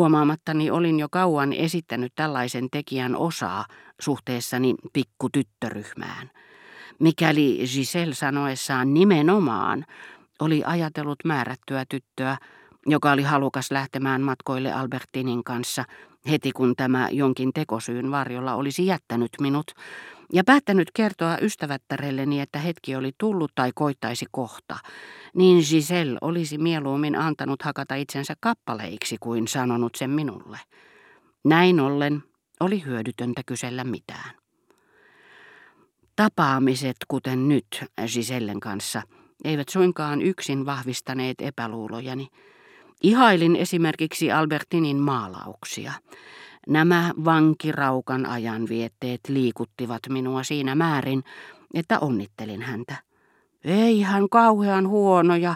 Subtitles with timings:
[0.00, 3.64] Huomaamattani olin jo kauan esittänyt tällaisen tekijän osaa
[4.00, 6.30] suhteessani pikkutyttöryhmään.
[7.00, 9.84] Mikäli Giselle sanoessaan nimenomaan
[10.40, 12.36] oli ajatellut määrättyä tyttöä,
[12.86, 15.84] joka oli halukas lähtemään matkoille Albertinin kanssa
[16.30, 19.66] heti kun tämä jonkin tekosyyn varjolla olisi jättänyt minut,
[20.32, 24.76] ja päättänyt kertoa ystävättärelleni, että hetki oli tullut tai koittaisi kohta,
[25.34, 30.58] niin Giselle olisi mieluummin antanut hakata itsensä kappaleiksi kuin sanonut sen minulle.
[31.44, 32.22] Näin ollen
[32.60, 34.30] oli hyödytöntä kysellä mitään.
[36.16, 37.84] Tapaamiset, kuten nyt
[38.14, 39.02] Gisellen kanssa,
[39.44, 42.28] eivät suinkaan yksin vahvistaneet epäluulojani.
[43.02, 45.92] Ihailin esimerkiksi Albertinin maalauksia.
[46.70, 51.24] Nämä vankiraukan ajanvietteet liikuttivat minua siinä määrin,
[51.74, 52.94] että onnittelin häntä.
[53.64, 55.54] Ei hän kauhean huonoja,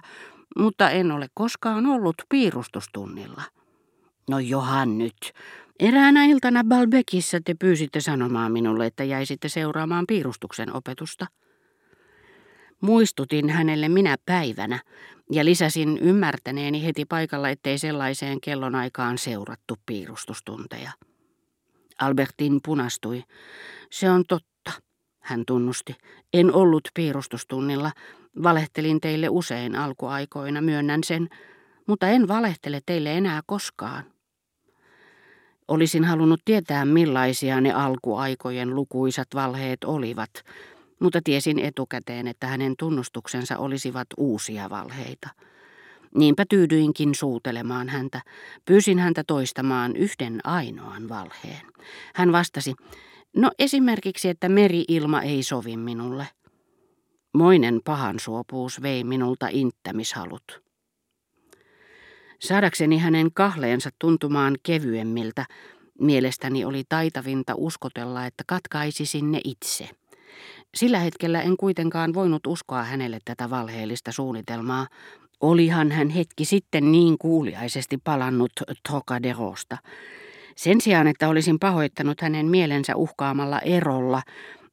[0.59, 3.43] mutta en ole koskaan ollut piirustustunnilla.
[4.31, 5.33] No johan nyt.
[5.81, 11.27] Eräänä iltana Balbekissa te pyysitte sanomaan minulle, että jäisitte seuraamaan piirustuksen opetusta.
[12.81, 14.81] Muistutin hänelle minä päivänä
[15.33, 20.91] ja lisäsin ymmärtäneeni heti paikalla, ettei sellaiseen kellonaikaan seurattu piirustustunteja.
[22.01, 23.23] Albertin punastui.
[23.91, 24.73] Se on totta,
[25.21, 25.97] hän tunnusti.
[26.33, 27.93] En ollut piirustustunnilla.
[28.43, 31.29] Valehtelin teille usein alkuaikoina, myönnän sen,
[31.87, 34.05] mutta en valehtele teille enää koskaan.
[35.69, 40.31] Olisin halunnut tietää, millaisia ne alkuaikojen lukuisat valheet olivat,
[41.01, 45.29] mutta tiesin etukäteen, että hänen tunnustuksensa olisivat uusia valheita.
[46.15, 48.21] Niinpä tyydyinkin suutelemaan häntä.
[48.65, 51.67] Pyysin häntä toistamaan yhden ainoan valheen.
[52.15, 52.75] Hän vastasi,
[53.37, 56.27] no esimerkiksi, että meri-ilma ei sovi minulle.
[57.35, 60.63] Moinen pahansuopuus vei minulta inttämishalut.
[62.41, 65.47] Saadakseni hänen kahleensa tuntumaan kevyemmiltä,
[66.01, 69.89] mielestäni oli taitavinta uskotella, että katkaisisin ne itse.
[70.75, 74.87] Sillä hetkellä en kuitenkaan voinut uskoa hänelle tätä valheellista suunnitelmaa.
[75.41, 78.53] Olihan hän hetki sitten niin kuuliaisesti palannut
[78.89, 79.79] Trocaderosta.
[80.57, 84.23] Sen sijaan, että olisin pahoittanut hänen mielensä uhkaamalla erolla,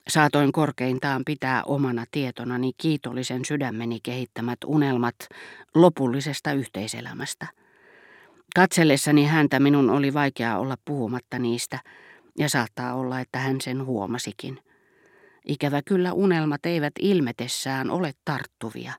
[0.07, 5.15] saatoin korkeintaan pitää omana tietonani kiitollisen sydämeni kehittämät unelmat
[5.75, 7.47] lopullisesta yhteiselämästä.
[8.55, 11.79] Katsellessani häntä minun oli vaikea olla puhumatta niistä,
[12.37, 14.59] ja saattaa olla, että hän sen huomasikin.
[15.47, 18.93] Ikävä kyllä unelmat eivät ilmetessään ole tarttuvia.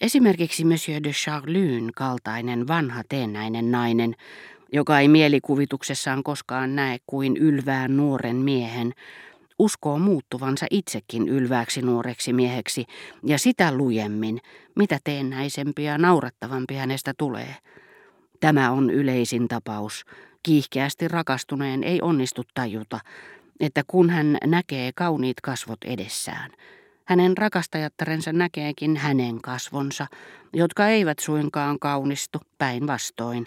[0.00, 4.14] Esimerkiksi Monsieur de Charlyn kaltainen vanha teennäinen nainen,
[4.72, 8.92] joka ei mielikuvituksessaan koskaan näe kuin ylvään nuoren miehen,
[9.58, 12.84] uskoo muuttuvansa itsekin ylvääksi nuoreksi mieheksi
[13.22, 14.40] ja sitä lujemmin,
[14.76, 17.56] mitä teennäisempi ja naurattavampi hänestä tulee.
[18.40, 20.04] Tämä on yleisin tapaus.
[20.42, 23.00] Kiihkeästi rakastuneen ei onnistu tajuta,
[23.60, 26.50] että kun hän näkee kauniit kasvot edessään,
[27.04, 30.06] hänen rakastajattarensa näkeekin hänen kasvonsa,
[30.52, 33.46] jotka eivät suinkaan kaunistu päinvastoin,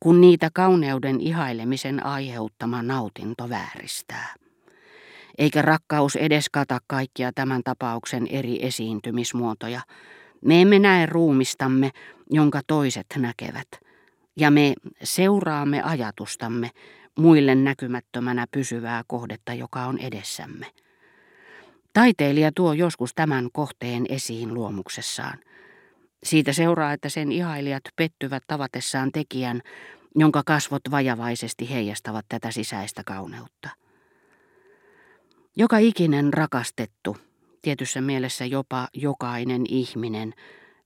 [0.00, 4.34] kun niitä kauneuden ihailemisen aiheuttama nautinto vääristää.
[5.38, 9.80] Eikä rakkaus edes kata kaikkia tämän tapauksen eri esiintymismuotoja.
[10.44, 11.90] Me emme näe ruumistamme,
[12.30, 13.68] jonka toiset näkevät,
[14.36, 16.70] ja me seuraamme ajatustamme,
[17.18, 20.66] muille näkymättömänä pysyvää kohdetta, joka on edessämme.
[21.92, 25.38] Taiteilija tuo joskus tämän kohteen esiin luomuksessaan.
[26.22, 29.62] Siitä seuraa, että sen ihailijat pettyvät tavatessaan tekijän,
[30.14, 33.68] jonka kasvot vajavaisesti heijastavat tätä sisäistä kauneutta.
[35.56, 37.16] Joka ikinen rakastettu,
[37.62, 40.34] tietyssä mielessä jopa jokainen ihminen,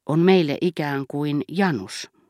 [0.07, 2.11] on meille ikään kuin Janus–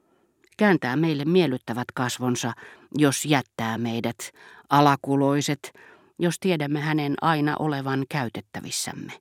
[0.57, 2.53] kääntää meille miellyttävät kasvonsa,
[2.99, 4.33] jos jättää meidät,
[4.71, 5.73] alakuloiset,
[6.19, 9.13] jos tiedämme hänen aina olevan käytettävissämme.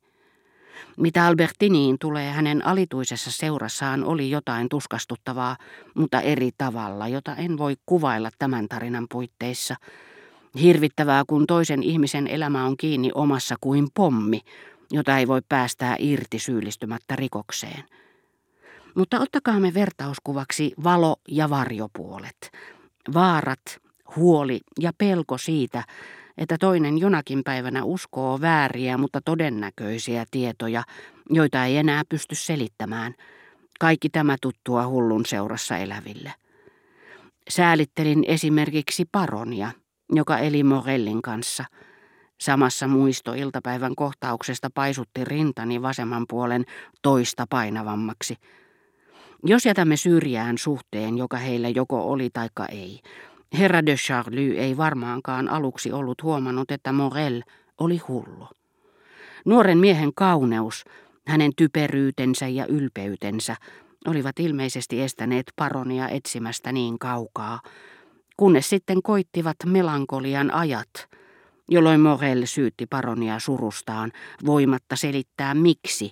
[0.98, 5.58] Mitä Albertiniin tulee, hänen alituisessa seurassaan oli jotain tuskastuttavaa,
[5.96, 9.76] mutta eri tavalla, jota en voi kuvailla tämän tarinan puitteissa.
[10.62, 14.40] Hirvittävää, kun toisen ihmisen elämä on kiinni omassa kuin pommi,
[14.92, 17.84] jota ei voi päästää irti syyllistymättä rikokseen.
[18.96, 22.52] Mutta ottakaamme vertauskuvaksi valo- ja varjopuolet.
[23.14, 23.82] Vaarat,
[24.16, 25.84] huoli ja pelko siitä,
[26.38, 30.84] että toinen jonakin päivänä uskoo vääriä, mutta todennäköisiä tietoja,
[31.30, 33.14] joita ei enää pysty selittämään.
[33.80, 36.34] Kaikki tämä tuttua hullun seurassa eläville.
[37.50, 39.72] Säälittelin esimerkiksi paronia,
[40.12, 41.66] joka eli Morellin kanssa.
[42.42, 46.66] Samassa muisto iltapäivän kohtauksesta paisutti rintani vasemman puolen
[47.02, 48.36] toista painavammaksi–
[49.44, 53.02] jos jätämme syrjään suhteen, joka heillä joko oli taikka ei,
[53.60, 57.42] Herra de Charlie ei varmaankaan aluksi ollut huomannut, että Morel
[57.78, 58.48] oli hullu.
[59.46, 60.84] Nuoren miehen kauneus,
[61.28, 63.56] hänen typeryytensä ja ylpeytensä
[64.08, 67.62] olivat ilmeisesti estäneet paronia etsimästä niin kaukaa,
[68.38, 71.08] kunnes sitten koittivat melankolian ajat,
[71.70, 74.12] jolloin Morel syytti paronia surustaan,
[74.46, 76.12] voimatta selittää miksi,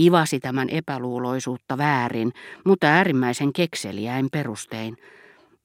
[0.00, 2.32] ivasi tämän epäluuloisuutta väärin,
[2.64, 4.96] mutta äärimmäisen kekseliäin perustein.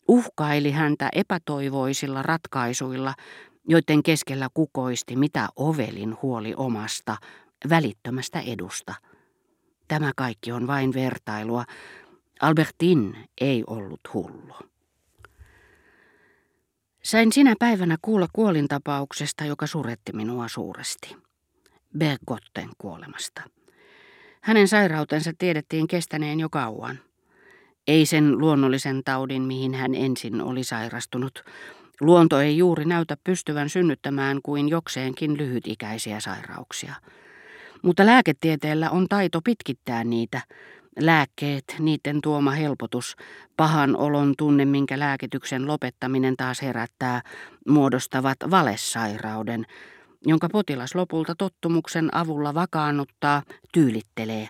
[0.08, 3.14] Uhkaili häntä epätoivoisilla ratkaisuilla,
[3.68, 7.18] joiden keskellä kukoisti mitä ovelin huoli omasta,
[7.70, 8.94] välittömästä edusta.
[9.88, 11.66] Tämä kaikki on vain vertailua.
[12.42, 14.56] Albertin ei ollut hullu.
[17.04, 21.16] Sain sinä päivänä kuulla kuolintapauksesta, joka suretti minua suuresti.
[21.98, 23.42] Bergotten kuolemasta.
[24.46, 27.00] Hänen sairautensa tiedettiin kestäneen jo kauan.
[27.88, 31.44] Ei sen luonnollisen taudin, mihin hän ensin oli sairastunut.
[32.02, 36.96] Luonto ei juuri näytä pystyvän synnyttämään kuin jokseenkin lyhytikäisiä sairauksia.
[37.82, 40.42] Mutta lääketieteellä on taito pitkittää niitä.
[41.00, 43.16] Lääkkeet, niiden tuoma helpotus,
[43.58, 47.22] pahan olon tunne, minkä lääkityksen lopettaminen taas herättää,
[47.68, 49.66] muodostavat valessairauden,
[50.26, 53.44] jonka potilas lopulta tottumuksen avulla vakaannuttaa,
[53.74, 54.50] tyylittelee.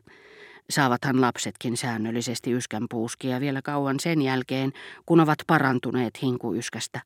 [0.69, 4.73] Saavathan lapsetkin säännöllisesti yskänpuuskia vielä kauan sen jälkeen,
[5.05, 7.01] kun ovat parantuneet hinkuyskästä.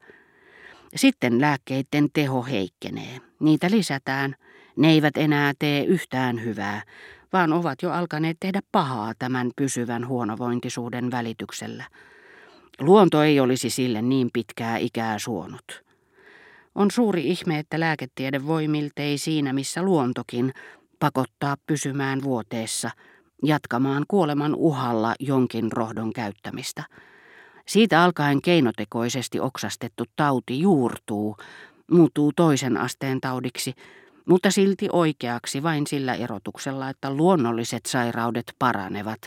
[0.95, 3.19] Sitten lääkkeiden teho heikkenee.
[3.39, 4.36] Niitä lisätään.
[4.75, 6.81] Ne eivät enää tee yhtään hyvää,
[7.33, 11.83] vaan ovat jo alkaneet tehdä pahaa tämän pysyvän huonovointisuuden välityksellä.
[12.80, 15.88] Luonto ei olisi sille niin pitkää ikää suonut.
[16.79, 20.53] On suuri ihme, että lääketiede voi miltei siinä, missä luontokin,
[20.99, 22.89] pakottaa pysymään vuoteessa,
[23.43, 26.83] jatkamaan kuoleman uhalla jonkin rohdon käyttämistä.
[27.67, 31.37] Siitä alkaen keinotekoisesti oksastettu tauti juurtuu,
[31.91, 33.73] muuttuu toisen asteen taudiksi,
[34.25, 39.19] mutta silti oikeaksi vain sillä erotuksella, että luonnolliset sairaudet paranevat.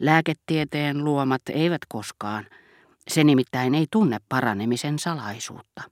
[0.00, 2.46] Lääketieteen luomat eivät koskaan.
[3.08, 5.82] Se nimittäin ei tunne paranemisen salaisuutta.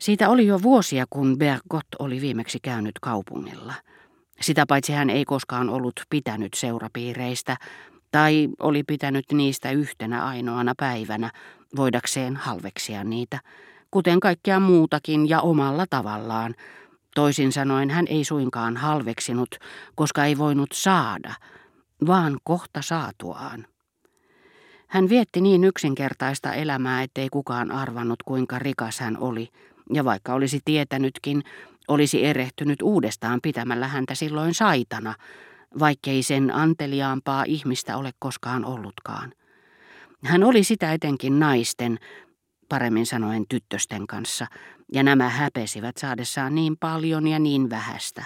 [0.00, 3.74] Siitä oli jo vuosia, kun Bergot oli viimeksi käynyt kaupungilla.
[4.40, 7.56] Sitä paitsi hän ei koskaan ollut pitänyt seurapiireistä,
[8.10, 11.30] tai oli pitänyt niistä yhtenä ainoana päivänä,
[11.76, 13.40] voidakseen halveksia niitä,
[13.90, 16.54] kuten kaikkea muutakin ja omalla tavallaan.
[17.14, 19.50] Toisin sanoen hän ei suinkaan halveksinut,
[19.94, 21.34] koska ei voinut saada,
[22.06, 23.66] vaan kohta saatuaan.
[24.86, 29.48] Hän vietti niin yksinkertaista elämää, ettei kukaan arvannut, kuinka rikas hän oli–
[29.92, 31.42] ja vaikka olisi tietänytkin,
[31.88, 35.14] olisi erehtynyt uudestaan pitämällä häntä silloin saitana,
[35.78, 39.32] vaikkei sen anteliaampaa ihmistä ole koskaan ollutkaan.
[40.24, 41.98] Hän oli sitä etenkin naisten,
[42.68, 44.46] paremmin sanoen tyttösten kanssa,
[44.92, 48.24] ja nämä häpesivät saadessaan niin paljon ja niin vähästä.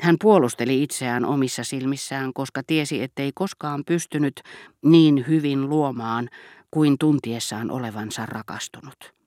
[0.00, 4.40] Hän puolusteli itseään omissa silmissään, koska tiesi, ettei koskaan pystynyt
[4.84, 6.28] niin hyvin luomaan
[6.70, 9.21] kuin tuntiessaan olevansa rakastunut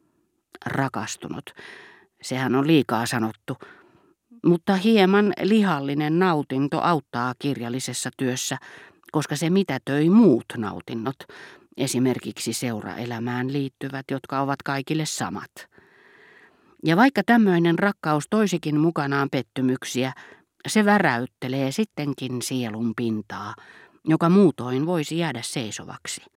[0.65, 1.49] rakastunut.
[2.21, 3.57] Sehän on liikaa sanottu.
[4.45, 8.57] Mutta hieman lihallinen nautinto auttaa kirjallisessa työssä,
[9.11, 11.15] koska se mitätöi muut nautinnot,
[11.77, 15.51] esimerkiksi seuraelämään liittyvät, jotka ovat kaikille samat.
[16.83, 20.13] Ja vaikka tämmöinen rakkaus toisikin mukanaan pettymyksiä,
[20.67, 23.55] se väräyttelee sittenkin sielun pintaa,
[24.05, 26.21] joka muutoin voisi jäädä seisovaksi.